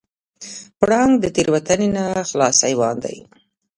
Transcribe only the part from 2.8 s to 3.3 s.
دی.